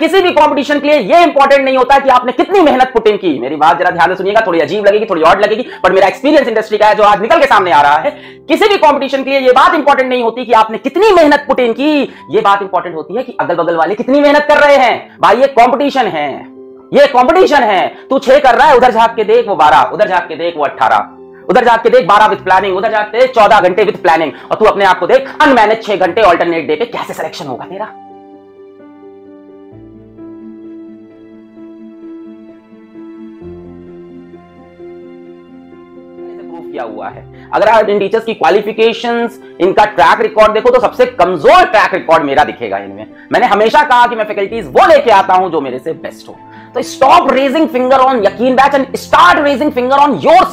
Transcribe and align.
किसी 0.00 0.20
भी 0.22 0.30
कंपटीशन 0.30 0.78
के 0.80 0.88
लिए 0.88 0.98
ये 0.98 1.22
इंपॉर्टेंट 1.22 1.64
नहीं 1.64 1.76
होता 1.76 1.98
कि 1.98 2.08
आपने 2.08 2.32
कितनी 2.32 2.60
मेहनत 2.60 2.90
पुट 2.92 3.08
की। 3.16 3.38
मेरी 3.38 3.56
बात 3.56 3.78
जरा 3.78 3.90
ध्यान 3.90 4.08
से 4.08 4.16
सुनिएगा, 4.16 4.40
थोड़ी 4.46 4.60
अजीब 4.60 4.86
लगेगी, 4.86 5.04
थोड़ी 5.04 5.22
और 5.22 5.40
लगेगी 5.40 5.66
पर 5.82 5.92
मेरा 5.92 6.06
एक्सपीरियंस 6.06 6.48
इंडस्ट्री 6.48 6.78
का 6.78 6.86
है 6.86 6.94
जो 6.94 7.02
आज 7.02 7.20
निकल 7.20 7.40
के 7.40 7.46
सामने 7.46 7.72
आ 7.72 7.80
रहा 7.82 7.96
है। 7.96 8.10
किसी 8.48 8.68
भी 8.68 8.76
कंपटीशन 8.76 9.24
के 9.24 9.30
लिए 9.30 9.40
ये 9.40 9.52
बात 9.52 9.74
इंपॉर्टेंट 9.74 10.08
नहीं 10.08 10.22
होती 10.22 10.44
कि 10.44 10.52
आपने 10.52 10.78
कितनी 10.78 11.12
मेहनत 11.12 11.44
पुट 11.48 11.60
की। 11.60 12.00
ये 12.30 12.40
बात 12.40 12.62
इंपॉर्टेंट 12.62 12.94
होती 12.96 13.16
है 13.16 13.22
कि 13.22 13.36
अगल 13.40 13.54
बगल 13.54 13.76
वाले 13.76 13.94
कितनी 13.94 14.20
मेहनत 14.20 14.46
कर 14.48 14.58
रहे 14.58 14.76
हैं। 14.76 15.18
भाई, 15.20 15.36
ये 15.36 15.46
कॉम्पिटिशन 15.46 16.06
है। 16.06 16.28
ये 16.94 17.06
कॉम्पिटिशन 17.06 17.62
है। 17.62 17.86
तू 18.10 18.18
छह 18.18 18.38
कर 18.38 18.54
रहा 18.54 18.66
है, 18.66 18.76
उधर 18.76 18.92
झाक 18.92 19.14
के 19.16 19.24
देख 19.24 19.48
वो 19.48 19.56
बारह, 19.56 19.90
उधर 19.92 20.08
झाक 20.08 20.28
के 20.28 20.36
देख 20.36 20.56
वो 20.56 20.64
अट्ठारह, 20.64 21.08
उधर 21.50 21.64
जाके 21.64 21.90
देख 21.90 22.06
बारह 22.06 22.26
विद 22.26 22.38
प्लानिंग 22.38 22.76
उधर 22.76 22.90
जाके 22.90 23.26
चौदह 23.26 23.60
घंटे 23.60 23.84
विद 23.84 23.96
प्लानिंग 23.96 24.32
और 24.50 24.56
तू 24.56 24.64
अपने 24.64 24.84
आप 24.84 24.98
को 24.98 25.06
देख 25.06 25.28
अनमैनेज 25.42 25.82
छह 25.84 25.96
घंटे 25.96 26.22
ऑल्टरनेट 26.22 26.66
डे 26.68 26.76
पे 26.76 26.84
कैसे 26.84 27.14
सिलेक्शन 27.14 27.46
होगा 27.46 27.64
तेरा? 27.64 27.88
किया 36.70 36.82
हुआ 36.84 37.08
है। 37.08 37.24
अगर 37.54 37.68
आप 37.68 37.88
इन 37.88 37.98
टीचर्स 37.98 38.24
की 38.24 38.34
क्वालिफिकेशंस 38.34 39.40
इनका 39.60 39.84
ट्रैक 39.86 40.20
रिकॉर्ड 40.20 40.52
देखो 40.52 40.70
तो 40.70 40.80
सबसे 40.80 41.06
कमज़ोर 41.06 41.64
ट्रैक 41.64 41.94
रिकॉर्ड 41.94 42.24
मेरा 42.24 42.44
दिखेगा 42.44 42.78
इनमें। 42.78 43.06
मैंने 43.32 43.46
हमेशा 43.46 43.82
कहा 43.82 44.06
कि 44.06 44.16
मैं 44.16 44.24
फैकल्टीज 44.24 44.66
वो 44.68 44.86
लेके 44.86 45.10
आता 45.10 45.34
हूँ 45.34 45.50
जो 45.52 45.60
मेरे 45.60 45.78
से 45.78 45.92
बेस्ट 46.02 46.28
हो। 46.28 46.36
तो 46.74 46.82
स्टॉप 46.84 47.30
रेजिंग 47.32 47.68
फिंगर 47.68 47.98
ऑन 47.98 48.24
यकीन 48.24 48.56
batch 48.56 48.74
and 48.74 48.96
start 48.96 49.38
raising 49.38 49.72
finger 49.72 49.96
on 49.96 50.14
your 50.18 50.44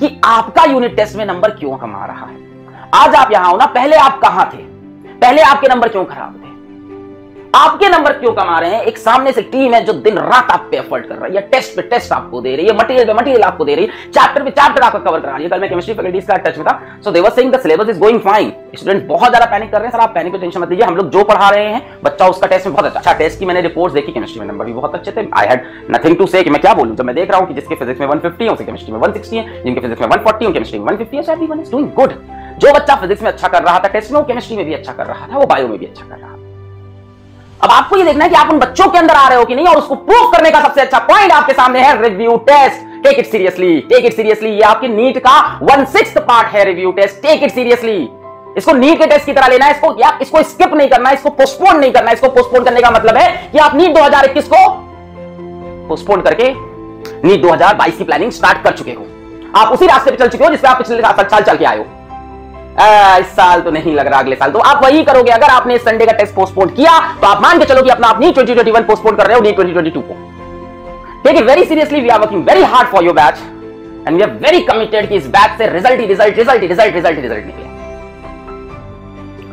कि 0.00 0.20
आपका 0.24 0.64
यूनिट 0.64 0.96
टेस्ट 0.96 1.16
में 1.16 1.24
नंबर 1.26 1.50
क्यों 1.50 1.76
कमा 1.76 2.04
रहा 2.06 2.26
है? 2.26 2.36
आज 2.94 3.14
आप 3.14 3.32
यहाँ 3.32 3.50
हो 3.50 3.56
ना, 3.56 3.66
पहले 3.66 3.96
आप 3.96 4.20
कहाँ 4.20 4.50
थे? 4.54 4.62
पहले 5.16 5.42
आपके 5.42 5.68
नंबर 5.68 5.88
क्यों 5.88 6.04
खराब 6.04 6.34
थे? 6.34 6.51
आपके 7.54 7.88
नंबर 7.88 8.12
क्यों 8.12 8.32
कमा 8.32 8.58
रहे 8.58 8.70
हैं? 8.70 8.82
एक 8.82 8.98
सामने 8.98 9.32
से 9.32 9.42
टीम 9.42 9.74
है 9.74 9.82
जो 9.84 9.92
दिन 9.94 10.18
रात 10.18 10.50
आप 10.50 10.68
पे 10.70 10.76
एफर्ट 10.76 11.06
कर 11.08 11.14
रही 11.14 11.34
है। 11.36 11.40
टेस्ट 11.48 11.74
पे 11.76 11.82
टेस्ट 11.82 12.12
आपको 12.12 12.40
दे 12.40 12.54
रही 12.56 12.66
है। 12.66 12.76
मटेरियल 12.76 13.06
पे 13.06 13.14
मटेरियल 13.14 13.42
आपको 13.42 13.64
दे 13.64 13.74
रही 13.74 13.84
है। 13.84 14.10
चैप्टर 14.10 14.42
पे 14.42 14.50
चैप्टर 14.50 14.82
आपका 14.82 14.98
कवर 14.98 15.20
करा 15.20 15.32
रही 15.32 15.44
है। 15.44 15.50
कल 15.50 15.60
मैं 15.60 15.68
केमिस्ट्री 15.70 15.94
फैकल्टीज 15.94 16.24
का 16.26 16.36
टच 16.36 16.56
में 16.58 16.66
था। 16.66 16.72
So 17.04 17.10
they 17.10 17.20
were 17.20 17.30
saying 17.30 17.52
the 17.52 17.60
syllabus 17.60 17.88
is 17.88 17.98
going 17.98 18.20
fine 18.20 18.52
student 18.74 19.06
बहुत 19.08 19.28
ज़्यादा 19.28 19.46
पैनिक 19.46 19.70
कर 19.72 19.78
रहे 19.78 19.86
हैं। 19.86 19.92
सर, 19.92 20.00
आप 20.00 20.14
पैनिक 20.14 20.32
को 20.32 20.38
टेंशन 20.38 20.60
मत 20.60 20.70
लीजिए। 20.70 20.86
हम 20.86 20.96
लोग 20.96 21.10
जो 21.10 21.24
पढ़ा 21.24 21.50
रहे 21.50 21.66
हैं, 21.66 21.82
बच्चा 22.04 22.28
उसका 22.28 22.46
टेस्ट 22.46 22.66
में 22.66 22.74
बहुत 22.74 22.86
अच्छा। 22.86 22.98
अच्छा 23.00 23.12
टेस्ट 23.18 23.38
की 23.38 23.46
मैंने 23.46 23.60
रिपोर्ट्स 23.60 23.94
देखी 23.94 24.12
केमिस्ट्री 24.12 24.40
में 24.40 24.46
नंबर 24.46 24.64
भी 24.64 24.72
बहुत 24.72 24.94
अच्छे 24.94 25.12
थे। 25.12 25.26
आई 25.34 25.46
हैड 25.46 25.66
नथिंग 25.90 26.16
टू 26.16 26.26
से 26.26 26.42
कि 26.42 26.50
मैं 26.50 26.60
क्या 26.60 26.74
बोलूँ। 26.74 26.96
जब 26.96 27.04
मैं 27.04 27.14
देख 27.14 27.30
रहा 27.30 27.40
हूँ 27.40 27.48
कि 27.48 27.54
जिसके 27.54 27.74
फिजिक्स 27.74 28.00
में 28.00 28.06
150 28.08 28.42
है 28.42 28.48
उसके 28.48 28.64
केमिस्ट्री 28.64 28.92
में 28.92 29.00
160 29.00 29.36
है। 29.36 29.62
जिनके 29.64 29.80
फिजिक्स 29.80 30.00
में 30.00 30.08
140 30.08 30.46
है 30.46 30.52
केमिस्ट्री 30.52 30.78
में 30.78 30.86
150 30.86 31.16
है। 31.16 31.22
So 31.22 31.32
everyone 31.32 31.60
is 31.60 31.70
doing 31.72 31.92
good 31.92 32.14
जो 32.58 32.72
बच्चा 32.72 32.94
फिजिक्स 32.96 33.22
में 33.22 33.30
अच्छा 33.30 33.48
कर 33.48 33.62
रहा 33.62 33.78
था 33.78 33.88
टेस्ट 33.88 34.12
में 34.12 34.20
वो 34.20 34.26
केमिस्ट्री 34.26 34.56
में 34.56 34.66
भी 34.66 34.74
अच्छा 34.74 34.92
कर 34.92 35.06
रहा 35.06 35.26
था, 35.26 35.38
वो 35.38 35.46
बायो 35.46 35.68
में 35.68 35.78
भी 35.78 35.86
अच्छा 35.86 36.04
कर 36.04 36.16
रहा 36.16 36.28
था। 36.28 36.31
अब 37.62 37.70
आपको 37.70 37.96
ये 37.96 38.04
देखना 38.04 38.24
है 38.24 38.30
कि 38.30 38.36
आप 38.36 38.48
उन 38.50 38.58
बच्चों 38.58 38.86
के 38.88 38.98
अंदर 38.98 39.14
आ 39.14 39.26
रहे 39.28 39.38
हो 39.38 39.44
कि 39.44 39.54
नहीं, 39.54 39.66
और 39.66 39.76
उसको 39.76 39.94
प्रूव 39.96 40.30
करने 40.30 40.50
का 40.50 40.60
सबसे 40.60 40.80
अच्छा 40.80 40.98
पॉइंट 41.00 41.32
आपके 41.32 41.52
सामने 41.52 41.80
है 41.80 42.00
review 42.02 42.36
test 42.48 42.80
take 43.04 43.18
it 43.18 43.26
seriously 43.26 43.78
take 43.88 44.04
it 44.04 44.14
seriously 44.14 44.50
ये 44.50 44.62
आपकी 44.62 44.88
नीट 44.88 45.18
का 45.18 45.36
वन 45.62 45.84
सिक्स 45.92 46.16
पार्ट 46.18 46.48
है 46.54 46.64
review 46.64 46.90
test 46.92 47.22
take 47.22 47.42
it 47.42 47.54
seriously 47.54 47.96
इसको 48.56 48.72
नीट 48.72 48.98
के 48.98 49.06
टेस्ट 49.06 49.26
की 49.26 49.32
तरह 49.32 49.46
लेना 49.48 49.66
है, 49.66 49.72
इसको, 49.72 49.94
या 50.00 50.18
इसको 50.22 50.42
स्किप 50.42 50.74
नहीं 50.74 50.88
करना, 50.88 51.10
इसको 51.10 51.30
पोस्टपोन 51.30 51.78
नहीं 51.78 51.92
करना, 51.92 52.10
इसको 52.10 52.28
पोस्टपोन 52.30 52.64
करने 52.64 52.80
का 52.80 52.90
मतलब 52.90 53.16
है 53.16 53.30
कि 53.52 53.58
आप 53.58 53.76
नीट 53.76 53.94
2021 53.96 54.48
को 54.48 54.68
पोस्टपोन 55.88 56.22
करके 56.22 56.52
नीट 57.24 57.42
2022 57.42 57.96
की 57.98 58.04
प्लानिंग 58.04 58.32
स्टार्ट 58.32 58.62
कर 58.64 58.76
चुके 58.76 58.92
हो। 58.92 59.06
आप 59.56 59.72
उसी 59.72 59.86
रास्ते 59.86 60.10
पे 60.10 60.16
चल 60.16 60.28
चुके 60.28 60.44
हो 60.44 60.50
जिसपे 60.50 60.68
आप 60.68 60.78
पिछले 60.78 61.02
साल 61.02 61.42
चल 61.42 61.56
के 61.56 61.64
आए 61.64 61.78
हो। 61.78 61.84
इस 62.72 63.26
साल 63.28 63.60
तो 63.60 63.70
नहीं 63.70 63.94
लग 63.94 64.06
रहा 64.06 64.20
अगले 64.20 64.36
साल। 64.36 64.50
तो 64.50 64.58
आप 64.60 64.84
वही 64.84 65.02
करोगे, 65.04 65.30
अगर 65.32 65.50
आपने 65.50 65.78
संडे 65.80 66.06
का 66.06 66.12
टेस्ट 66.14 66.34
पोस्टपोन 66.34 66.68
किया 66.70 66.98
तो 67.20 67.26
आप 67.26 67.42
मान 67.42 67.58
के 67.58 67.64
चलो 67.64 67.82
कि 67.82 67.90
अपना 67.90 68.08
अपनी 68.08 68.30
2021 68.32 68.84
पोस्टपोन 68.84 69.16
कर 69.16 69.26
रहे 69.26 69.36
हो 69.36 69.42
नी 69.42 69.52
2022 69.52 70.02
को। 70.02 70.14
Take 71.24 71.36
it 71.36 71.44
very 71.46 71.64
seriously 71.64 72.00
we 72.00 72.08
are 72.08 72.20
working 72.20 72.44
very 72.44 72.62
hard 72.64 72.88
for 72.88 73.04
your 73.04 73.14
batch 73.14 73.38
and 74.08 74.16
we 74.16 74.22
are 74.22 74.30
very 74.42 74.60
committed 74.62 75.08
कि 75.08 75.16
इस 75.16 75.26
बैच 75.28 75.58
से 75.58 75.66
रिज़ल्ट 75.68 76.00
ही 76.00 76.06
result 76.06 76.38
result 76.38 76.62
result 76.62 76.94
result 76.94 77.20
result 77.20 77.46
निकले। 77.46 77.70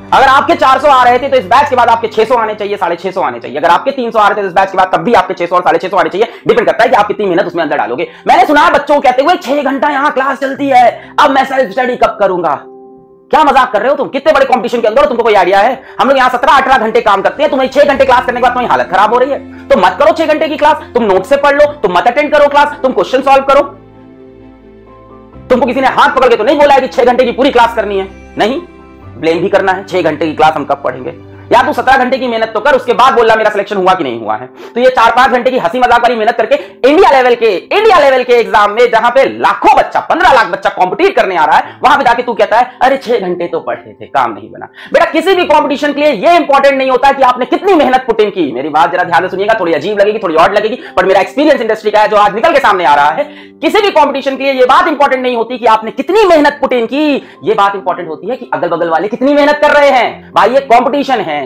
अगर 0.09 0.27
आपके 0.27 0.55
400 0.55 0.89
आ 0.89 1.03
रहे 1.03 1.19
थे 1.19 1.27
तो 1.29 1.37
इस 1.37 1.45
बैच 1.45 1.69
के 1.69 1.75
बाद 1.75 1.89
आपके 1.89 2.07
600 2.07 2.37
आने 2.37 2.55
चाहिए, 2.55 2.77
साढ़े 2.77 2.95
छह 2.95 3.21
आने 3.21 3.39
चाहिए। 3.39 3.57
अगर 3.57 3.69
आपके 3.69 3.91
300 3.91 4.19
आ 4.19 4.27
रहे 4.27 4.37
थे 4.37 4.41
तो 4.41 4.47
इस 4.47 4.53
बैच 4.53 4.71
के 4.71 4.77
बाद 4.77 4.91
तब 4.93 5.03
भी 5.03 5.13
आपके 5.13 5.33
600 5.35 5.55
और 5.55 5.61
साढ़े 5.63 5.79
छह 5.79 5.99
आने 5.99 6.09
चाहिए। 6.09 6.27
डिपेंड 6.47 6.65
करता 6.67 6.83
है 6.83 6.89
कि 6.89 6.95
आप 6.95 7.07
कितनी 7.07 7.25
मेहनत 7.25 7.47
उसमें 7.47 7.63
अंदर 7.63 7.77
डालोगे। 7.77 8.07
मैंने 8.27 8.45
सुना 8.45 8.69
बच्चों 8.69 8.95
को 8.95 9.01
कहते 9.01 9.23
हुए, 9.23 9.35
छह 9.37 9.61
घंटा 9.63 9.89
यहाँ 9.89 10.11
क्लास 10.13 10.39
चलती 10.39 10.69
है। 10.69 11.15
अब 11.19 11.31
मैं 11.31 11.45
सेल्फ 11.45 11.71
स्टडी 11.71 11.95
कब 11.97 12.17
करूँगा? 12.19 12.59
क्या 13.31 13.43
मज़ाक 13.43 13.71
कर 13.71 13.81
रहे 13.81 13.89
हो 13.89 13.95
तुम? 13.95 14.07
कितने 14.09 14.31
बड़े 14.33 14.45
कंपटीशन 14.45 14.81
के 14.81 14.87
अंदर 14.87 15.05
तुमको 15.07 15.23
कोई 15.23 15.33
आइडिया 15.35 15.59
है? 15.59 15.81
हम 15.99 16.07
लोग 16.07 16.17
यहाँ 16.17 16.29
सत्रह 16.29 16.53
अठारह 16.53 16.77
घंटे 16.77 17.01
काम 17.01 17.21
करते 17.21 17.43
हैं, 17.43 17.49
तुम्हें 17.51 17.69
छह 17.69 17.83
घंटे 17.83 18.05
क्लास 18.05 18.25
करने 18.25 18.39
के 18.39 18.41
बाद 18.41 18.51
तुम्हारी 18.51 18.69
हालत 18.69 18.89
खराब 18.91 19.13
हो 19.13 19.19
रही 19.19 19.31
है। 19.31 19.67
तो 19.67 19.77
मत 19.77 19.97
करो 19.99 20.13
छह 20.13 20.25
घंटे 20.25 20.47
की 20.47 20.57
क्लास 20.57 20.83
तुम 20.93 21.03
नोट 21.03 21.25
से 21.25 21.37
पढ़ 21.37 21.55
लो, 21.55 21.65
तुम 21.73 21.97
मत 21.97 22.07
अटेंड 22.07 22.31
करो 22.33 22.47
क्लास 22.47 22.77
तुम 22.83 22.93
क्वेश्चन 22.93 23.21
सोल्व 23.21 23.45
करो। 23.45 23.61
तुमको 25.49 25.65
किसी 25.65 25.81
ने 25.81 25.87
हाथ 25.89 26.15
पकड़ 26.15 26.29
के 26.29 26.35
तो 26.35 26.43
नहीं 26.43 26.57
बोला 26.59 26.73
है 26.73 26.81
कि 26.81 26.87
छह 26.89 27.05
घंटे 27.05 27.25
की 27.25 27.31
पूरी 27.31 27.51
क्लास 27.51 27.75
करनी 27.75 27.99
है? 27.99 28.07
नहीं 28.37 28.59
ब्लेम 29.17 29.41
भी 29.41 29.49
करना 29.49 29.71
है, 29.71 29.85
छह 29.85 30.01
घंटे 30.01 30.25
की 30.25 30.33
क्लास 30.33 30.53
हम 30.55 30.65
कब 30.65 30.81
पढ़ेंगे? 30.83 31.11
या 31.51 31.61
तू 31.63 31.73
सत्रह 31.73 31.97
घंटे 31.97 32.17
की 32.17 32.27
मेहनत 32.27 32.51
तो 32.53 32.59
कर, 32.59 32.75
उसके 32.75 32.93
बाद 32.93 33.13
बोलना 33.13 33.35
मेरा 33.35 33.49
सिलेक्शन 33.49 33.75
हुआ 33.75 33.93
कि 33.93 34.03
नहीं 34.03 34.19
हुआ 34.19 34.35
है। 34.35 34.47
तो 34.75 34.81
ये 34.81 34.89
चार 34.89 35.11
पाँच 35.11 35.31
घंटे 35.31 35.51
की 35.51 35.57
हँसी 35.57 35.79
मज़ाक 35.79 36.01
वाली 36.01 36.15
मेहनत 36.15 36.37
करके 36.37 36.55
इंडिया 36.89 37.11
लेवल 37.11 37.35
के 37.35 37.55
इंडिया 37.55 37.99
लेवल 37.99 38.23
के 38.23 38.33
एग्ज़ाम 38.33 38.71
में 38.71 38.89
जहाँ 38.91 39.11
पे 39.11 39.23
लाखों 39.39 39.75
बच्चा, 39.77 39.99
पंद्रह 39.99 40.33
लाख 40.33 40.47
बच्चा 40.47 40.69
कॉम्पिटिट 40.69 41.15
करने 41.15 41.37
आ 41.37 41.45
रहा 41.45 41.57
है, 41.57 41.77
वहाँ 41.83 41.97
पे 41.97 42.03
जाके 42.03 42.23
तू 42.23 42.33
कहता 42.33 42.57
है, 42.57 42.71
अरे, 42.81 42.97
छह 42.97 43.19
घंटे 43.19 43.47
तो 43.47 43.59
पढ़े 43.59 43.93
थे, 43.93 44.05
काम 44.07 44.33
नहीं 44.33 44.51
बना। 44.51 44.69
बेटा, 44.93 45.05
किसी 45.05 45.35
भी 45.35 45.45
कॉम्पिटिशन 45.45 45.93
के 45.93 46.01
लिए 46.01 46.11
ये 46.11 46.35
इंपॉर्टेंट 46.35 46.77
नहीं 46.77 46.89
होता 46.89 47.11
कि 47.11 47.23
आपने 47.23 47.45
कितनी 47.45 47.73
मेहनत 47.73 48.03
पुट 48.07 48.21
इन 48.21 48.29
की। 48.29 48.51
मेरी 48.51 48.69
बात 48.69 48.91
जरा 48.91 49.03
ध्यान 49.03 49.27
सुनिएगा, 49.27 49.53
थोड़ी 49.59 49.73
अजीब 49.73 49.99
लगेगी, 49.99 50.19
थोड़ी 50.19 50.35
और 50.35 50.53
लगेगी 50.53 50.79
पर 50.97 51.05
मेरा 51.05 51.21
एक्सपीरियंस 51.21 51.61
इंडस्ट्री 51.61 51.91
का 51.91 52.01
है 52.01 52.07
जो 52.07 52.17
आज 52.17 52.35
निकल 52.35 52.53
के 52.53 52.59
सामने 52.59 52.85
आ 52.85 52.93
रहा 52.95 53.09
है। 53.09 53.23
किसी 53.61 53.81
भी 53.81 53.89
कॉम्पिटिशन 53.91 54.35
के 54.37 54.43
लिए 54.43 54.53
ये 54.53 54.65
बात 54.65 54.87
इंपॉर्टेंट 54.87 55.21
नहीं 55.23 55.35
होती 55.35 55.57
कि 55.57 55.65
आपने 55.67 55.91
कितनी 55.91 56.25
मेहनत 56.25 56.57
पुट 56.61 56.73
इन 56.73 56.85
की। 56.85 57.15
ये 57.43 57.53
बात 57.53 57.75
इंपॉर्टेंट 57.75 58.07
होती 58.09 58.29
है 58.29 58.35
कि 58.35 58.49
अगल 58.53 58.67
बगल 58.67 58.89
वाले 58.89 59.07
कितनी 59.07 59.33
मेहनत 59.33 59.59
कर 59.61 59.71
रहे 59.71 59.89
हैं। 59.89 60.31
भाई, 60.33 60.49
ये 60.49 60.59
कॉम्पिटिशन 60.67 61.19
है। 61.21 61.38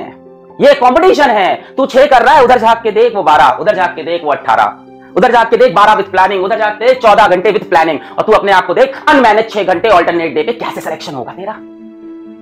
ये 0.61 0.73
कंपटीशन 0.73 1.29
है। 1.29 1.53
तू 1.77 1.85
छह 1.85 2.05
कर 2.05 2.21
रहा 2.21 2.35
है, 2.35 2.43
उधर 2.43 2.59
झाक 2.59 2.81
के 2.83 2.91
देख 2.91 3.15
वो 3.15 3.23
बारह, 3.23 3.57
उधर 3.61 3.75
झाक 3.75 3.95
के 3.95 4.03
देख 4.03 4.23
वो 4.23 4.31
अट्ठारह 4.31 4.79
उधर 5.17 5.31
जाके 5.31 5.57
देख 5.57 5.73
बारह 5.73 5.93
विद 5.93 6.05
प्लानिंग 6.05 6.43
उधर 6.43 6.57
जाके 6.57 6.93
चौदह 6.93 7.27
घंटे 7.27 7.51
विद 7.51 7.63
प्लानिंग 7.63 7.99
और 8.17 8.25
तू 8.25 8.31
अपने 8.31 8.51
आप 8.51 8.65
को 8.67 8.73
देख 8.73 8.95
अनमैनेज 9.09 9.49
छह 9.49 9.63
घंटे 9.63 9.89
ऑल्टरनेट 9.89 10.33
डे 10.35 10.43
पे 10.43 10.53
कैसे 10.53 10.81
सिलेक्शन 10.81 11.13
होगा 11.13 11.31
तेरा? 11.31 11.55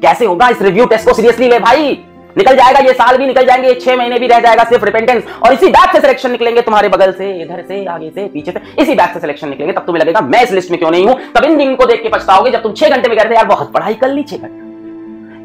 कैसे 0.01 0.25
होगा 0.25 0.47
इस 0.50 0.61
रिव्यू 0.61 0.85
टेस्ट 0.85 1.07
को? 1.07 1.13
सीरियसली 1.13 1.47
ले 1.47 1.59
भाई, 1.59 1.91
निकल 2.38 2.56
जाएगा, 2.56 2.79
ये 2.79 2.94
साल 2.94 3.17
भी 3.17 3.28
निकल 3.28 3.45
जाएँगे 3.45 3.73
छह 3.73 3.95
महीने 3.95 4.19
भी 4.19 4.28
रह 4.28 4.40
जाएगा 4.40 4.63
सिर्फ़ 4.63 4.85
रिपेंटेंस 4.85 5.23
और 5.45 5.53
इसी 5.53 5.67
बैच 5.67 5.91
से 5.91 6.01
सिलेक्शन 6.01 6.31
निकलेंगे 6.31 6.61
तुम्हारे 6.61 6.90
बगल 6.90 7.11
से, 7.11 7.31
इधर 7.41 7.63
से, 7.67 7.85
आगे 7.85 8.09
से, 8.09 8.28
पीछे 8.28 8.51
से, 8.51 8.81
इसी 8.81 8.95
बैच 8.95 9.13
से 9.13 9.19
सिलेक्शन 9.19 9.50
निकलेंगे, 9.50 9.73
तब 9.73 9.81
तुम्हें 9.81 10.03
लगेगा, 10.03 10.22
मैं 10.22 10.44
इस 10.44 10.51
लिस्ट 10.51 10.72
में 10.72 10.79
क्यों 10.79 10.91
नहीं 10.91 11.06
हूँ? 11.06 11.19
तब 11.35 11.44
इन 11.44 11.57
दिन 11.57 11.75
को 11.75 11.85
देख 11.85 12.03
के 12.03 12.09
पछताओगे, 12.09 12.51
जब 12.51 12.63
तुम 12.63 12.73
छह 12.73 12.90
घंटे 12.90 13.09
में 13.09 13.17
कहते 13.17 13.35
यार 13.35 13.45
बहुत 13.45 13.73
पढ़ाई 13.73 13.94
कर 13.94 14.07
ली, 14.07 14.23
छह 14.23 14.38
घंटे। 14.38 14.70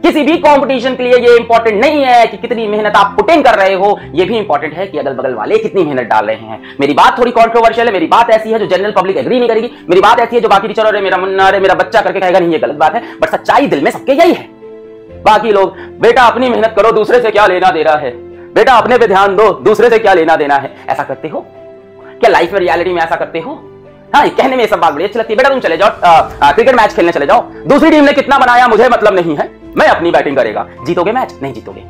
किसी 0.06 0.22
भी 0.22 0.36
कंपटीशन 0.36 0.94
के 0.94 1.02
लिए 1.02 1.16
ये 1.20 1.36
इंपॉर्टेंट 1.36 1.80
नहीं 1.84 2.02
है 2.04 2.26
कि 2.26 2.36
कितनी 2.36 2.66
मेहनत 2.68 2.96
आप 2.96 3.14
पुटिंग 3.16 3.42
कर 3.44 3.54
रहे 3.54 3.72
हो। 3.74 3.88
ये 4.14 4.24
भी 4.24 4.36
इंपॉर्टेंट 4.38 4.74
है 4.74 4.86
कि 4.86 4.98
अगल 4.98 5.14
बगल 5.14 5.32
वाले 5.34 5.58
कितनी 5.58 5.84
मेहनत 5.84 6.06
डाल 6.06 6.26
रहे 6.26 6.36
हैं। 6.36 6.76
मेरी 6.80 6.92
बात 6.94 7.18
थोड़ी 7.18 7.30
कॉन्ट्रोवर्शियल 7.30 7.86
है, 7.86 7.92
मेरी 7.92 8.06
बात 8.06 8.30
ऐसी 8.30 8.52
है 8.52 8.58
जो 8.58 8.66
जनरल 8.66 8.92
पब्लिक 8.92 9.16
एग्री 9.16 9.38
नहीं 9.38 9.48
करेगी। 9.48 9.70
मेरी 9.88 10.00
बात 10.00 10.20
ऐसी 10.20 10.36
है 10.36 10.42
जो 10.42 10.48
बाकी 10.48 10.68
टीचर 10.68 11.00
मेरा 11.02 11.16
मुन्ना 11.16 11.50
मेरा 11.52 11.74
बच्चा 11.74 12.00
करके 12.00 12.20
कहेगा, 12.20 12.38
नहीं, 12.38 12.52
ये 12.52 12.58
गलत 12.58 12.74
बात 12.76 12.94
है। 12.94 13.02
बट 13.20 13.30
सच्चाई 13.30 13.66
दिल 13.66 13.82
में 13.82 13.90
सबके 13.90 14.12
यही 14.12 14.32
है। 14.32 14.48
बाकी 15.24 15.52
लोग, 15.52 15.76
बेटा 16.00 16.22
अपनी 16.24 16.50
मेहनत 16.50 16.74
करो, 16.76 16.92
दूसरे 16.92 17.20
से 17.20 17.30
क्या 17.30 17.46
लेना 17.46 17.70
देना 17.70 17.96
है? 17.96 18.10
बेटा 18.54 18.74
अपने 18.74 18.98
पे 18.98 19.06
ध्यान 19.06 19.36
दो, 19.36 19.50
दूसरे 19.64 19.90
से 19.90 19.98
क्या 19.98 20.14
लेना 20.14 20.36
देना 20.36 20.56
है? 20.56 20.74
ऐसा 20.88 21.02
करते 21.02 21.28
हो? 21.28 21.44
क्या 22.20 22.30
लाइफ 22.30 22.52
में 22.52 22.60
रियलिटी 22.60 22.92
में 22.92 23.02
ऐसा 23.02 23.16
करते 23.16 23.40
हो? 23.40 23.60
हाँ 24.14 24.28
कहने 24.28 24.56
में 24.56 24.62
ये 24.62 24.66
सब 24.68 24.80
बात 24.80 24.92
बड़ी 24.94 25.04
अच्छी 25.04 25.18
लगती 25.18 25.32
है। 25.32 25.36
बेटा 25.36 25.48
तुम 25.48 25.60
चले 25.60 25.76
जाओ 25.76 25.90
क्रिकेट 26.52 26.74
मैच 26.74 26.94
खेलने 26.94 27.12
चले 27.12 27.26
जाओ। 27.26 27.40
दूसरी 27.66 27.90
टीम 27.90 28.04
ने 28.04 28.12
कितना 28.12 28.38
बनाया, 28.38 28.68
मुझे 28.68 28.88
मतलब 28.88 29.14
नहीं 29.14 29.36
है। 29.36 29.48
मैं 29.76 29.86
अपनी 29.88 30.10
बैटिंग 30.10 30.36
करेगा। 30.36 30.66
जीतोगे 30.86 31.12
मैच 31.12 31.38
नहीं 31.42 31.52
जीतोगे। 31.52 31.82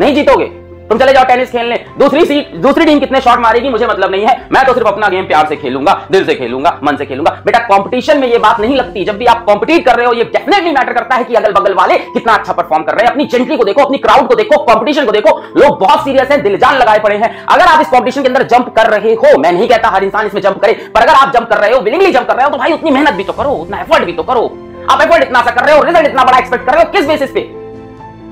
नहीं 0.00 0.14
जीतोगे? 0.14 0.52
तुम 0.88 0.98
चले 0.98 1.12
जाओ 1.12 1.24
टेनिस 1.24 1.50
खेलने। 1.50 1.76
दूसरी 1.98 2.24
सीट 2.24 2.50
दूसरी 2.56 2.84
टीम 2.84 2.98
कितने 3.00 3.20
शॉट 3.20 3.38
मारेगी? 3.38 3.68
मुझे 3.68 3.86
मतलब 3.86 4.10
नहीं 4.10 4.26
है। 4.26 4.34
मैं 4.52 4.64
तो 4.66 4.72
सिर्फ़ 4.74 4.88
अपना 4.88 5.08
गेम 5.08 5.24
प्यार 5.26 5.46
से 5.46 5.56
खेलूँगा, 5.56 5.94
दिल 6.10 6.26
से 6.26 6.34
खेलूँगा, 6.34 6.70
मन 6.84 6.96
से 6.96 7.06
खेलूँगा। 7.06 7.30
बेटा 7.46 7.58
कंपटीशन 7.58 8.18
में 8.18 8.26
ये 8.28 8.38
बात 8.38 8.60
नहीं 8.60 8.76
लगती। 8.76 9.04
जब 9.04 9.16
भी 9.18 9.26
आप 9.26 9.44
कॉम्पिटिट 9.44 9.84
कर 9.86 9.96
रहे 9.96 10.06
हो, 10.06 10.12
ये 10.12 10.24
डेफिनेटली 10.24 10.70
मैटर 10.70 10.92
करता 10.92 11.16
है 11.16 11.24
कि 11.24 11.34
अगल 11.34 11.52
बगल 11.52 11.74
वाले 11.74 11.96
कितना 11.96 12.34
अच्छा 12.34 12.52
परफॉर्म 12.52 12.84
कर 12.84 12.94
रहे 12.94 13.04
हैं। 13.04 13.12
अपनी 13.12 13.24
जेंट्री 13.24 13.56
को 13.56 13.64
देखो, 13.64 13.84
अपनी 13.84 13.98
क्राउड 13.98 14.28
को 14.28 14.34
देखो 14.34 14.58
कॉम्पिटिशन 14.64 15.06
को 15.06 15.12
देखो। 15.12 15.36
लोग 15.56 15.78
बहुत 15.80 16.04
सीरियस 16.04 16.30
है, 16.30 16.40
दिलजान 16.42 16.76
लगाए 16.76 16.98
पड़े 16.98 17.16
हैं। 17.16 17.34
अगर 17.46 17.64
आप 17.64 17.80
इस 17.80 17.88
कॉम्पिटिशन 17.88 18.22
के 18.22 18.28
अंदर 18.28 18.42
जंप 18.44 18.68
कर 18.76 18.90
रहे 18.90 19.14
हो, 19.14 19.36
मैं 19.38 19.52
नहीं 19.52 19.68
कहता 19.68 19.88
हर 19.88 20.04
इंसान 20.04 20.26
इसमें 20.26 20.40
जंप 20.42 20.60
करे, 20.62 20.72
पर 20.94 21.00
अगर 21.00 21.12
आप 21.14 21.32
जंप 21.34 21.48
कर 21.48 21.58
रहे 21.58 21.72
हो 21.72 21.80
विलिंगली 21.80 22.12
जंप 22.12 22.28
कर 22.28 22.36
रहे 22.36 22.44
हो 22.44 22.50
तो 22.50 22.58
भाई 22.58 22.72
उतनी 22.72 22.90
मेहनत 22.90 23.14
भी 23.14 23.24
तो 23.24 23.32
करो, 23.32 23.50
उतना 23.50 23.80
एफर्ट 23.80 24.04
भी 24.04 24.12
तो 24.12 24.22
करो। 24.22 24.46
आप 24.90 25.00
एफर्ट 25.02 25.22
इतना 25.22 25.42
सा 25.42 25.50
कर 25.50 25.64
रहे 25.64 25.76
हो 25.76 25.82
रिज़ल्ट 25.82 26.06
इतना 26.08 26.24
बड़ा 26.24 26.38
एक्सपेक्ट 26.38 26.66
कर 26.66 26.74
रहे 26.74 26.82
हो, 26.82 26.90
किस 26.90 27.06
बेसिस 27.06 27.30
पे? 27.30 27.40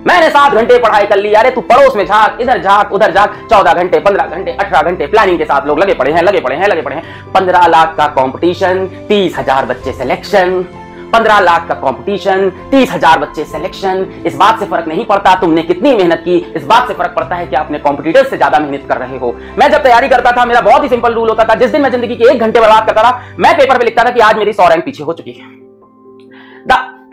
मैंने 0.06 0.28
सात 0.30 0.52
घंटे 0.52 0.78
पढ़ाई 0.78 1.06
कर 1.06 1.16
ली, 1.16 1.32
अरे 1.34 1.50
तू 1.50 1.60
पड़ोस 1.62 1.96
में 1.96 2.04
झाक, 2.04 2.38
इधर 2.40 2.62
झाक, 2.62 2.92
उधर 2.92 3.12
झाक, 3.12 3.36
चौदह 3.50 3.72
घंटे, 3.72 3.98
पंद्रह 4.00 4.26
घंटे, 4.26 4.52
अठारह 4.52 4.90
घंटे 4.90 5.06
प्लानिंग 5.06 5.38
के 5.38 5.44
साथ 5.44 5.66
लोग 5.66 5.78
लगे 5.78 5.94
पड़े 5.94 6.12
हैं, 6.12 6.22
लगे 6.22 6.40
पड़े 6.40 6.56
हैं, 6.56 6.68
लगे 6.68 6.82
पड़े 6.82 6.96
हैं। 6.96 7.32
पंद्रह 7.32 7.66
लाख 7.66 7.94
का 7.96 8.06
कंपटीशन 8.14 8.86
तीस 9.08 9.38
हज़ार 9.38 9.66
बच्चे 9.66 9.92
सिलेक्शन 9.92 10.64
पंद्रह 11.12 11.38
लाख 11.40 11.66
का 11.68 11.74
कंपटीशन 11.76 12.48
तीस 12.70 12.92
हज़ार 12.92 13.18
बच्चे 13.18 13.44
सिलेक्शन 13.46 14.06
इस 14.26 14.36
बात 14.36 14.58
से 14.60 14.66
फ़र्क 14.66 14.88
नहीं 14.88 15.04
पड़ता 15.06 15.34
तुमने 15.40 15.62
कितनी 15.62 15.94
मेहनत 15.96 16.22
की, 16.24 16.36
इस 16.56 16.64
बात 16.66 16.88
से 16.88 16.94
फ़र्क 16.94 17.14
पड़ता 17.16 17.36
है 17.36 17.46
कि 17.46 17.56
आपने 17.56 17.78
कॉम्पिटिटर 17.80 18.24
से 18.24 18.36
ज़्यादा 18.36 18.58
मेहनत 18.58 18.88
कर 18.88 18.98
रहे 18.98 19.18
हो। 19.18 19.34
मैं 19.58 19.70
जब 19.70 19.82
तैयारी 19.82 20.08
करता 20.08 20.32
था, 20.32 20.44
मेरा 20.44 20.60
बहुत 20.62 20.84
ही 20.84 20.88
सिंपल 20.88 21.14
रूल 21.14 21.28
होता 21.28 21.44
था, 21.44 21.54
जिस 21.56 21.70
दिन 21.70 21.82
मैं 21.82 21.90
ज़िंदगी 21.90 22.16
के 22.16 22.32
एक 22.32 22.40
घंटे 22.40 22.60
बर्बाद 22.60 22.86
करता 22.86 23.02
था, 23.02 23.20
मैं 23.38 23.56
पेपर 23.58 23.78
पे 23.78 23.84
लिखता 23.84 24.04
था 24.04 24.10
कि 24.10 24.20
आज 24.20 24.38
मेरी 24.38 24.52
सौ 24.52 24.68
रैंक 24.68 24.84
पीछे 24.84 25.04
हो 25.04 25.12
चुकी 25.12 25.32
है। 25.32 25.63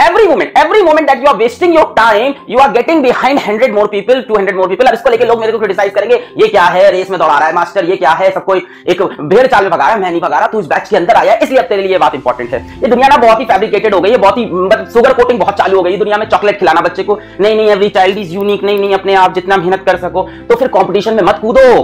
Every 0.04 0.28
moment 0.28 0.56
every 0.60 0.80
moment 0.84 1.08
that 1.08 1.20
you 1.24 1.28
are 1.28 1.38
wasting 1.40 1.74
your 1.74 1.84
time, 1.96 2.34
you 2.48 2.60
are 2.60 2.70
getting 2.74 3.02
behind 3.02 3.40
100 3.40 3.68
more 3.74 3.88
people 3.88 4.22
200 4.30 4.56
more 4.60 4.68
people. 4.70 4.88
अब 4.88 4.94
इसको 4.94 5.10
लेके 5.10 5.26
लोग 5.26 5.40
मेरे 5.40 5.52
को 5.52 5.60
क्रिटिसाइज 5.60 5.94
करेंगे, 5.94 6.16
ये 6.38 6.48
क्या 6.48 6.64
है? 6.66 6.90
रेस 6.92 7.10
में 7.10 7.18
दौड़ा 7.20 7.38
रहा 7.38 7.48
है 7.48 7.54
मास्टर 7.56 7.86
ये 7.86 7.96
क्या 7.98 8.12
है? 8.12 8.32
सब 8.32 8.46
कोई 8.46 8.64
एक 8.90 9.02
भेड़ 9.04 9.46
चाल 9.48 9.64
में 9.64 9.72
भगा 9.72 9.86
रहा 9.86 9.94
है, 9.94 10.00
मैं 10.02 10.10
नहीं 10.10 10.22
भगा 10.22 10.38
रहा, 10.38 10.48
तू 10.48 10.60
इस 10.60 10.68
बैच 10.68 10.90
के 10.90 10.98
अंदर 10.98 11.16
आया 11.16 11.34
इसलिए 11.36 11.60
अब 11.60 11.66
तेरे 11.66 11.84
लिए 11.84 11.98
बात 11.98 12.16
इंपॉर्टेंट 12.16 12.54
है। 12.54 12.60
ये 12.82 12.88
दुनिया 12.88 13.08
ना 13.08 13.18
बहुत 13.18 13.40
ही 13.40 13.46
फैब्रिकेटेड 13.46 13.94
हो 13.94 14.00
गई 14.02 14.12
है, 14.12 14.18
बहुत 14.18 14.38
ही 14.38 14.46
मतलब 14.46 14.88
सुगर 14.94 15.14
कोटिंग 15.14 15.40
बहुत 15.40 15.58
चालू 15.58 15.78
हो 15.78 15.84
गई 15.84 15.98
दुनिया 15.98 16.18
में 16.18 16.28
चॉकलेट 16.30 16.60
खिलाना 16.60 16.82
बच्चे 16.82 17.04
को, 17.04 17.20
नहीं 17.40 17.56
नहीं 17.56 17.70
एवरी 17.70 17.90
चाइल्ड 17.90 18.18
इज़ 18.18 18.34
यूनिक 18.34 18.64
नहीं 18.64 18.80
नहीं, 18.80 18.94
अपने 18.94 19.16
आप 19.16 19.34
जितना 19.36 19.58
मेहनत 19.58 19.84
कर 19.86 19.98
सको 19.98 20.28
तो 20.50 20.56
फिर 20.56 20.68
कॉम्पिटिशन 20.70 21.14
में 21.14 21.24
मत 21.24 21.40
कूदो। 21.42 21.84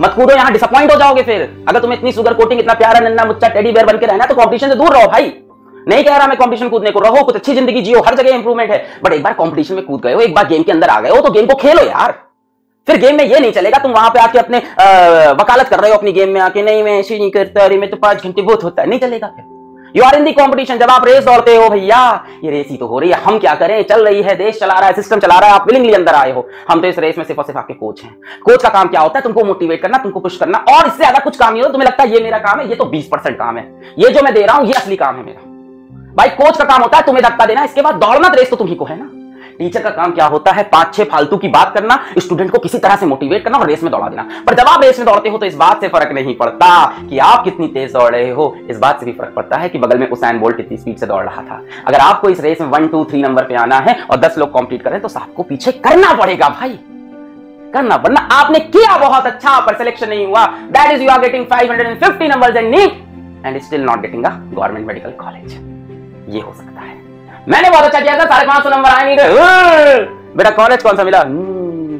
मत 0.00 0.12
कूदो, 0.16 0.34
यहाँ 0.34 0.52
डिसअपॉइंट 0.52 0.92
हो 0.92 0.98
जाओगे 0.98 1.22
फिर। 1.22 1.42
अगर 1.68 1.80
तुम्हें 1.80 1.98
इतनी 1.98 2.12
सुगर 2.12 2.34
कोटिंग 2.34 2.60
इतना 2.60 2.74
प्यारा 2.74 3.00
नन्ना 3.00 3.24
मुच्चा 3.24 3.48
टेडी 3.48 3.72
बेयर 3.72 3.86
बन 3.86 3.96
रहना 3.96 4.26
तो 4.26 4.34
कॉम्पिटिशन 4.34 4.68
से 4.68 4.74
दूर 4.74 4.96
रहो 4.96 5.06
भाई। 5.08 5.32
नहीं 5.88 6.04
कह 6.04 6.16
रहा 6.16 6.26
मैं 6.26 6.36
कंपटीशन 6.36 6.68
कूदने 6.68 6.90
को 6.90 7.00
रहो 7.00 7.22
कुछ 7.24 7.34
अच्छी 7.34 7.54
ज़िंदगी 7.54 7.82
जियो 7.82 8.00
हर 8.06 8.14
जगह 8.14 8.34
इंप्रूवमेंट 8.34 8.70
है। 8.70 8.84
बट 9.04 9.12
एक 9.12 9.22
बार 9.22 9.32
कंपटीशन 9.34 9.74
में 9.74 9.84
कूद 9.86 10.00
गए 10.00 10.12
हो 10.14 10.20
एक 10.20 10.34
बार 10.34 10.48
गेम 10.48 10.62
के 10.62 10.72
अंदर 10.72 10.88
आ 10.88 11.00
गए 11.00 11.10
हो 11.10 11.20
तो 11.20 11.30
गेम 11.32 11.46
को 11.46 11.54
खेलो 11.56 11.82
यार। 11.84 12.14
फिर 12.88 12.96
गेम 12.98 13.16
में 13.16 13.24
ये 13.24 13.38
नहीं 13.38 13.52
चलेगा 13.52 13.78
तुम 13.78 13.92
वहाँ 13.92 14.10
पे 14.10 14.20
आके 14.20 14.38
अपने 14.38 14.58
आ, 14.58 15.32
वकालत 15.32 15.68
कर 15.68 15.80
रहे 15.80 15.90
हो 15.90 15.96
अपनी 15.96 16.12
गेम 16.12 16.28
में 16.30 16.40
आके 16.40 16.62
नहीं 16.62 16.82
मैं 16.82 16.98
ऐसे 16.98 17.18
नहीं 17.18 17.30
करता 17.30 17.64
अरे 17.64 17.78
मैं 17.78 17.90
तो 17.90 17.96
पाँच 17.98 18.24
घंटे 18.24 18.42
बहुत 18.42 18.64
होता 18.64 18.82
है। 18.82 18.88
नहीं 18.88 19.00
चलेगा 19.00 19.26
फिर। 19.28 19.56
You 19.96 20.02
are 20.04 20.14
in 20.14 20.24
the 20.24 20.32
competition 20.32 20.78
जब 20.78 20.90
आप 20.90 21.04
रेस 21.06 21.24
दौड़ते 21.24 21.54
हो 21.56 21.68
भैया 21.70 21.98
ये 22.44 22.50
रेस 22.50 22.66
ही 22.70 22.76
तो 22.76 22.86
हो 22.86 22.98
रही 22.98 23.10
है 23.10 23.20
हम 23.22 23.38
क्या 23.38 23.54
करें? 23.54 23.82
चल 23.84 24.04
रही 24.06 24.22
है 24.22 24.34
देश 24.36 24.58
चला 24.60 24.74
रहा 24.74 24.88
है 24.88 24.94
सिस्टम 24.94 25.20
चला 25.20 25.38
रहा 25.38 25.48
है 25.48 25.54
आप 25.54 25.66
विलिंगली 25.66 25.92
अंदर 25.94 26.14
आए 26.14 26.32
हो। 26.32 26.46
हम 26.70 26.80
तो 26.80 26.88
इस 26.88 26.98
रेस 26.98 27.18
में 27.18 27.24
सिर्फ़ 27.24 27.40
और 27.40 27.46
सिर्फ़ 27.46 27.58
आपके 27.58 27.74
कोच 27.74 28.02
हैं। 28.02 28.14
कोच 28.44 28.62
का 28.62 28.68
काम 28.68 28.88
क्या 28.88 29.00
होता 29.00 29.18
है? 29.18 29.22
तुमको 29.22 29.44
मोटिवेट 29.44 29.82
करना 29.82 29.98
तुमको 29.98 30.20
पुश 30.20 30.36
करना 30.36 30.64
और 30.70 30.86
इससे 30.86 30.96
ज़्यादा 30.96 31.18
कुछ 31.18 31.36
काम 31.36 31.52
नहीं 31.52 31.62
हो 31.62 31.68
तुम्हें 31.68 31.88
लगता 31.88 32.02
है 32.02 32.14
ये 32.14 32.20
मेरा 32.20 32.38
काम 32.38 32.60
है 32.60 32.68
ये 32.68 32.76
तो 32.76 32.84
बीस 32.86 33.10
काम 33.14 33.56
है। 33.56 33.68
ये 33.98 34.10
जो 34.10 34.22
मैं 34.22 34.34
दे 34.34 34.46
रहा 34.46 34.56
हूँ 34.56 34.66
ये 34.66 34.72
असली 34.74 34.96
काम 34.96 35.16
है 35.16 35.24
मेरा। 35.24 35.47
भाई 36.18 36.28
कोच 36.30 36.56
का 36.58 36.64
काम 36.64 36.82
होता 36.82 36.96
है 36.96 37.04
तुम्हें 37.04 37.24
धक्का 37.24 37.46
देना, 37.46 37.64
इसके 37.64 37.82
बाद 37.82 37.94
दौड़ना 37.96 38.28
रेस 38.30 38.50
तो 38.50 38.56
तुम्ही 38.56 38.74
को, 38.74 38.84
है 38.84 38.98
ना? 38.98 39.10
टीचर 39.58 39.82
का 39.82 39.90
काम 39.90 40.12
क्या 40.12 40.26
होता 40.26 40.52
है? 40.52 40.62
पाँच 40.64 40.94
छह 40.94 41.04
फालतू 41.04 41.36
की 41.36 41.48
बात 41.48 41.72
करना 41.74 41.98
स्टूडेंट 42.18 42.50
को 42.50 42.58
किसी 42.58 42.78
तरह 42.78 42.96
से 42.96 43.06
मोटिवेट 43.06 43.44
करना 43.44 43.58
और 43.58 43.66
रेस 43.66 43.82
में 43.82 43.90
दौड़ा 43.92 44.08
देना। 44.08 44.22
पर 44.46 44.54
जब 44.54 44.68
आप 44.68 44.82
रेस 44.82 44.98
में 44.98 45.06
दौड़ते 45.06 45.28
हो 45.28 45.38
तो 45.38 45.46
इस 45.46 45.54
बात 45.56 45.80
से 45.80 45.88
फ़र्क 45.88 46.12
नहीं 46.12 46.34
पड़ता 46.36 46.68
कि 47.00 47.18
आप 47.20 47.42
कितनी 47.44 47.66
तेज 47.68 47.92
दौड़ 47.92 48.10
रहे 48.10 48.30
हो। 48.30 48.54
इस 48.70 48.78
बात 48.78 49.00
से 49.00 49.06
भी 49.06 49.12
फ़र्क 49.12 49.32
पड़ता 49.36 49.56
है 49.56 49.68
कि 49.68 49.78
बगल 49.78 49.98
में 49.98 50.08
उसाइन 50.08 50.38
बोल्ट 50.38 50.56
कितनी 50.56 50.76
स्पीड 50.76 50.96
से 50.96 51.06
दौड़ 51.06 51.22
रहा 51.24 51.42
था। 51.42 51.60
अगर 51.86 51.98
आपको 52.00 52.28
इस 52.28 52.40
रेस 52.40 52.60
में 52.60 52.68
वन 52.68 52.86
टू 52.88 53.04
थ्री 53.04 53.22
नंबर 53.22 53.44
पे 53.44 53.54
आना 53.56 53.78
है 53.78 53.96
और 54.02 54.20
दस 54.20 54.38
लोग 54.38 54.50
कॉम्पीट 54.50 54.82
करें 54.82 55.00
तो 55.00 55.08
आपको 55.16 55.42
पीछे 55.42 55.72
करना 55.86 56.12
पड़ेगा 56.14 56.48
भाई। 56.50 56.78
करना 57.74 57.96
वरना 57.96 58.20
आपने 58.32 58.58
किया 58.68 58.96
बहुत 58.98 59.26
अच्छा 59.26 59.58
पर 59.60 59.76
सिलेक्शन 59.78 60.08
नहीं 60.08 60.26
हुआ। 60.26 60.46
That 60.46 60.92
is 60.92 61.02
you 61.02 61.10
are 61.10 61.20
getting 61.20 61.46
550 61.46 62.28
numbers 62.28 62.56
in 62.56 62.70
NEET 62.70 63.02
and 63.46 63.60
still 63.62 63.82
not 63.82 64.00
getting 64.00 64.24
government 64.24 64.86
medical 64.86 65.10
college 65.18 65.58
ये 66.28 66.40
हो 66.40 66.52
सकता 66.52 66.80
है। 66.80 66.96
मैंने 67.48 67.70
बहुत 67.70 67.84
अच्छा 67.84 68.00
किया 68.00 68.18
था 68.18 68.24
साढ़े 68.24 68.46
पाँच 68.46 68.62
सौ 68.62 68.70
नंबर 68.70 68.90
आए 68.90 69.04
नहीं 69.04 69.16
थे। 69.18 69.24
बेटा 70.36 70.50
कॉलेज 70.56 70.82
कौन 70.82 70.96
सा 70.96 71.04
मिला? 71.04 71.20
हम्म, 71.20 71.98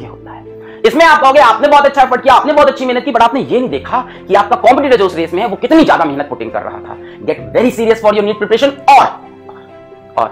ये 0.00 0.06
होता 0.06 0.30
है। 0.30 0.80
इसमें 0.86 1.04
आप 1.04 1.20
कहोगे 1.20 1.40
आपने 1.40 1.68
बहुत 1.68 1.86
अच्छा 1.86 2.02
एफर्ट 2.02 2.22
किया 2.22 2.34
आपने 2.34 2.52
बहुत 2.52 2.68
अच्छी 2.68 2.86
मेहनत 2.86 3.04
की 3.04 3.12
बट 3.12 3.22
आपने 3.22 3.40
ये 3.40 3.60
नहीं 3.60 3.70
देखा 3.70 4.00
कि 4.28 4.34
आपका 4.34 4.56
कॉम्पिटिटर 4.56 4.96
जो 4.96 5.06
उस 5.06 5.16
रेस 5.16 5.32
में 5.34 5.42
है 5.42 5.48
वो 5.48 5.56
कितनी 5.56 5.84
ज़्यादा 5.84 6.04
मेहनत 6.04 6.28
पुटिंग 6.28 6.50
कर 6.52 6.62
रहा 6.62 6.78
था। 6.88 6.96
Get 7.26 7.40
very 7.56 7.70
serious 7.70 8.02
for 8.02 8.16
your 8.16 8.24
NEET 8.24 8.38
preparation 8.38 8.72
और 8.98 9.06
और 10.18 10.28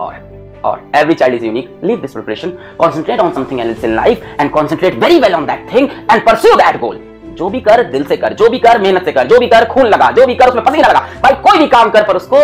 और 0.00 0.24
or 0.68 0.78
every 0.98 1.14
child 1.18 1.34
is 1.34 1.42
unique. 1.46 1.66
Leave 1.88 2.00
this 2.02 2.14
preparation. 2.14 2.52
Concentrate 2.78 3.20
on 3.24 3.28
something 3.34 3.60
else 3.64 3.84
in 3.88 3.92
life 3.96 4.24
and 4.38 4.52
concentrate 4.54 4.96
very 5.02 5.18
well 5.24 5.36
on 5.38 5.44
that 5.50 5.68
thing 5.72 5.84
and 6.14 6.24
pursue 6.28 6.54
that 6.60 6.78
goal. 6.80 6.96
जो 7.36 7.48
भी 7.48 7.60
कर, 7.60 7.82
दिल 7.84 8.04
से 8.04 8.16
कर, 8.16 8.32
जो 8.32 8.48
भी 8.48 8.58
कर, 8.58 8.80
मेहनत 8.80 9.04
से 9.04 9.12
कर, 9.12 9.26
जो 9.26 9.38
भी 9.38 9.46
कर, 9.46 9.64
खून 9.66 9.86
लगा, 9.86 10.10
जो 10.10 10.26
भी 10.26 10.34
कर, 10.34 10.48
उसमें 10.48 10.64
पसीना 10.64 10.88
लगा, 10.88 11.00
भाई 11.22 11.34
कोई 11.42 11.58
भी 11.58 11.66
काम 11.68 11.90
कर 11.90 12.02
पर 12.02 12.16
उसको 12.16 12.38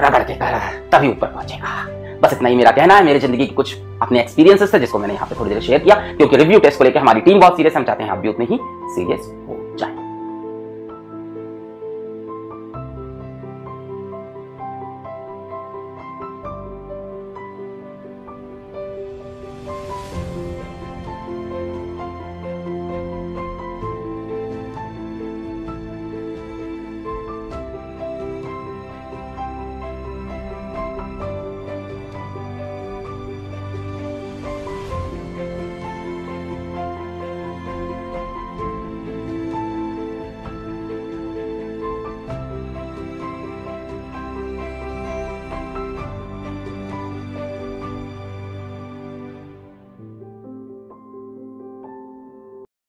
रगड़ 0.00 0.22
के 0.22 0.34
कर, 0.34 0.58
तभी 0.92 1.08
ऊपर 1.08 1.26
पहुंचेगा। 1.28 2.20
बस 2.22 2.32
इतना 2.32 2.48
ही 2.48 2.56
मेरा 2.56 2.70
कहना 2.70 2.94
है, 2.94 3.04
मेरी 3.04 3.18
ज़िंदगी 3.18 3.46
की 3.46 3.54
कुछ 3.54 3.76
अपने 4.02 4.20
एक्सपीरियंसेस 4.20 4.74
है 4.74 4.80
जिसको 4.80 4.98
मैंने 4.98 5.14
यहाँ 5.14 5.26
पे 5.28 5.38
थोड़ी 5.40 5.50
देर 5.50 5.60
शेयर 5.62 5.80
किया, 5.80 5.94
क्योंकि 6.16 6.36
रिव्यू 6.36 6.58
टेस्ट 6.58 6.78
को 6.78 6.84
लेकर 6.84 7.00
हमारी 7.00 7.20
टीम 7.20 7.40
बहुत 7.40 7.56
सीरियस 7.56 7.76
हम 7.76 7.84
चाहते 7.84 8.04
हैं 8.04 8.10
आप 8.10 8.18
भी 8.18 8.28
उतनी 8.28 8.46
ही 8.50 8.58
सीरियस 8.94 9.20